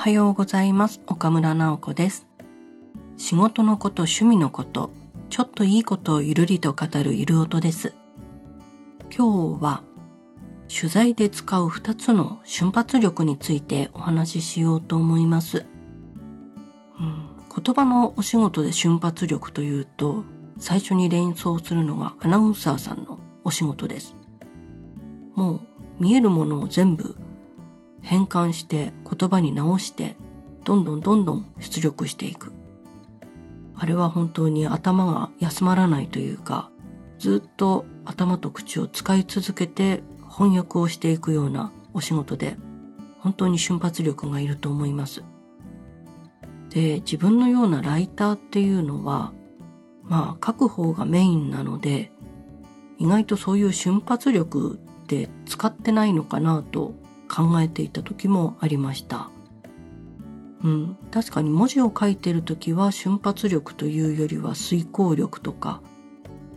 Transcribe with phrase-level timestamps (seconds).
[0.00, 1.02] はようございます。
[1.06, 2.26] 岡村直子です。
[3.18, 4.90] 仕事のこと趣味のこと
[5.28, 7.92] ちょっといいことをゆるりと語るゆる音です。
[9.14, 9.82] 今日は
[10.74, 15.66] 取材で使う2つの瞬発力についてお話ししようと思います、
[16.98, 20.24] うん、言葉のお仕事で瞬発力というと
[20.58, 24.16] 最初に連想するのはアナウンサーさんのお仕事です。
[25.34, 25.60] もう
[25.98, 27.16] 見えるものを全部
[28.10, 30.16] 変換して言葉に直して
[30.64, 32.52] どんどんどんどん出力していく。
[33.76, 36.72] あれは本当に頭が休まらないというか、
[37.20, 42.56] ずっと頭と口を使い続けて翻訳をしていくようなお仕事で、
[43.20, 45.22] 本当に瞬発力がいると思います。
[46.70, 49.32] で、自分のようなライターっていうのは、
[50.02, 52.10] まあ書く方がメインなので、
[52.98, 56.98] 意外とそういう瞬発力って使ってないのかなと
[57.30, 59.30] 考えていた時もありました。
[60.64, 65.80] うん、確かに文字を書いてる時は瞬発力というよりは遂行力とか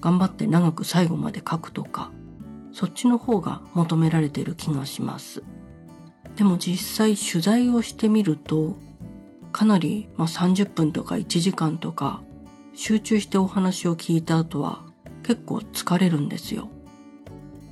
[0.00, 2.10] 頑張って長く最後まで書くとか
[2.72, 5.42] そっちの方が求められてる気がします。
[6.36, 8.76] でも実際取材をしてみると
[9.52, 12.22] かなり、まあ、30分とか1時間とか
[12.72, 14.84] 集中してお話を聞いた後は
[15.24, 16.68] 結構疲れるんですよ。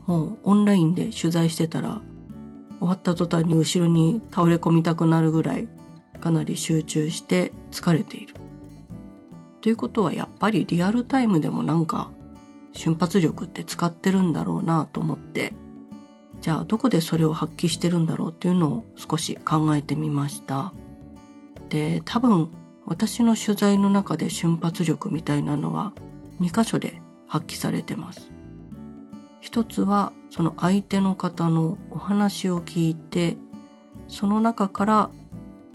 [0.07, 2.03] もうオンラインで取材してたら
[2.79, 5.69] 終わった途端に後ろに倒れ込みたくなるぐらい
[6.21, 8.35] かなり集中して疲れている。
[9.61, 12.11] ということはやっぱりリアルタイムでもなんか
[12.73, 15.53] 瞬発力って使ってるんだろうなと思って
[16.41, 20.73] じゃあどこでそれを発揮してるんだろうっていうのを少し考えてみました。
[21.69, 22.51] で多分
[22.87, 25.93] 私の取材の中で瞬発力みたいなのは
[26.41, 28.31] 2箇所で発揮されてます。
[29.49, 33.39] 一つはその相手の方のお話を聞いて
[34.07, 35.11] その中から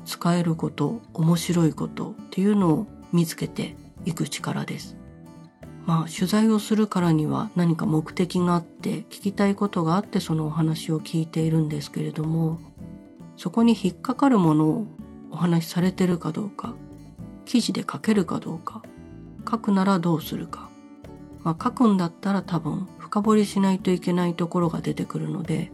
[0.05, 3.75] 使えること面白いことっていうのを見つけて
[4.05, 4.95] いく力です。
[5.87, 12.59] まあ取材をするからには何か目的があって聞きたいことがあってそのお話を聞いているんですけれども
[13.37, 14.87] そこに引っかかるものを
[15.31, 16.75] お話しされてるかどうか
[17.45, 18.83] 記事で書けるかどうか
[19.49, 20.69] 書くならどうするか、
[21.41, 25.71] まあ、書くんだったら多分深掘りしないといけないところが出てくるので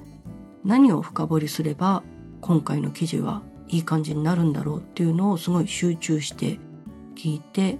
[0.65, 2.03] 何を深掘りすれば
[2.41, 6.59] 今回の記事はいい感じになるんだろうっていうのをすごい集中して
[7.15, 7.77] 聞いて、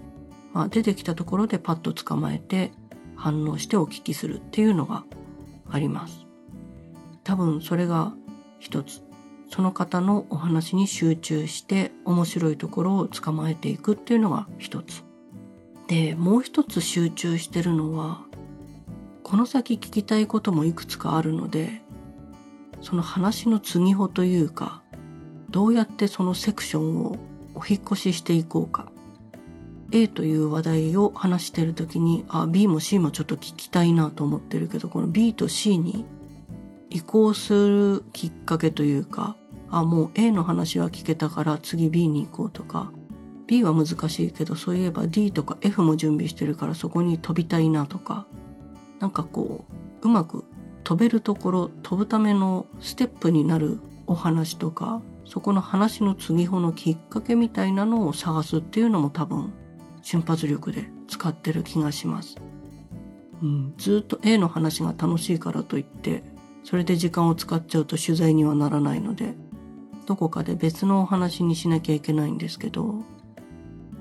[0.54, 2.72] まあ、出てきたところでパッと捕まえて
[3.18, 5.04] 反応してお聞きするっていうのが
[5.70, 6.26] あります。
[7.26, 8.14] 多分それが
[8.60, 9.04] 一つ。
[9.50, 15.04] その方のお話に集中して面白いところを捕まえていくっていうのが一つ。
[15.90, 18.29] で、もう一つ集中してるのは
[19.30, 21.84] この先聞きたいこともいくつかあるので
[22.82, 24.82] その話の継ぎというか
[25.52, 27.16] どうやってそのセクションを
[27.54, 28.92] お引越ししていこうか。
[29.92, 36.06] A という話題を話してる時にあ B も C もちょっと聞きたいなと思ってるけどこの B と C に
[36.90, 39.36] 移行するきっかけというか
[39.70, 42.92] あもう A の話は聞けたから次 B に行こうとか。
[43.46, 48.26] B は難しいけどそういえば D とか F も準備してるからそこに飛びたいなとか。
[49.00, 49.66] なんかこ
[50.02, 50.46] ううまく
[50.84, 59.54] 飛べるところ飛ぶためのステップになるお話とかそこの話の継ぎ穂のきっかけみたいなのを探すっていうのも多分
[60.02, 62.38] 瞬発力で使ってる気がします。
[63.42, 66.24] うん、ずっと A の話が楽しいからといって
[66.64, 69.36] それで時間を使っちゃうと取材にはならないので
[70.08, 72.96] どこかで別のお話にしなきゃいけないんですけど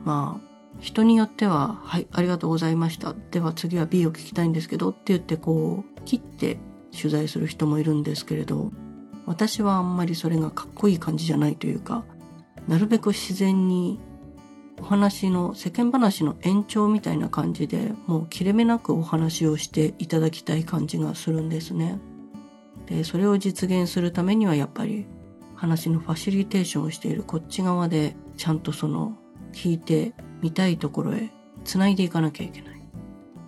[0.05, 0.48] まあ
[0.81, 3.15] 人によっては、はい、ありがとうございました。
[3.31, 6.59] では次は B を聞きたいんですけどって言ってこう、切って
[6.97, 8.71] 取材する人もいるんですけれど、
[9.27, 12.05] 私はあんまりそれがかっこいい感じじゃないというか、
[12.67, 13.99] なるべく自然に
[14.81, 21.99] お話の世間話の延長みたいな感じでもう切れ目なくお話をしていただきたい感じがするんですね。
[22.87, 25.07] で、それを実現するためにはやっぱり
[25.57, 29.19] 話のファシリテーションをしているこっち側でちゃんとその
[29.53, 31.31] 聞いて見たいところへ
[31.65, 32.81] 繋いでいかなきゃいけない。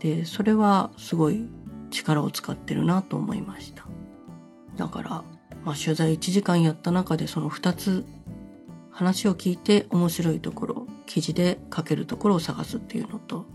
[0.00, 1.46] で、それはすごい
[1.90, 3.86] 力を使ってるなと思いました。
[4.76, 5.10] だから、
[5.64, 8.04] まあ、取材1時間やった中でその2つ
[8.90, 13.46] 話を聞いて面白いところ、記事で書けるところを探すっていうのと、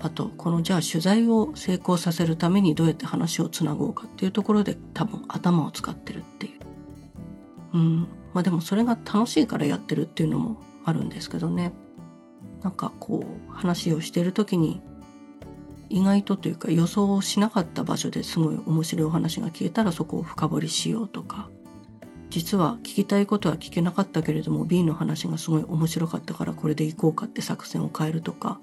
[0.00, 7.76] あと、このじゃあ取材を成功させるためにどうやって話をつなごうかっていうところで多分頭を使ってるっていう。
[7.76, 8.00] うん。
[8.32, 11.72] まあでもそれが楽しいからやってるっていうのもあるんですけどね。
[12.62, 14.80] なんかこう話をしてる時に
[15.88, 21.48] 意外とというか予想しなかった場所ですごい面白いお話が聞けたらそこを深掘りしようとか
[22.30, 28.60] 実は聞きたいことは聞けなかったけれども B の話がすごい面白かったからこれで行こうかって作戦を変えるとか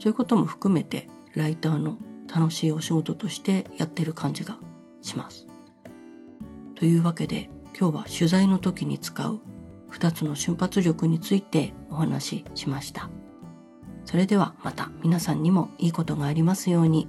[0.00, 1.98] そういうことも含めてライターの
[2.32, 4.58] 楽しいお仕事としてやってる感じが
[5.02, 5.46] します。
[6.74, 9.40] というわけで今日は取材の時に使う
[9.92, 13.10] 2つの瞬発力についてお話ししました。
[14.04, 17.08] それではまた皆さんにもいいことがありますように。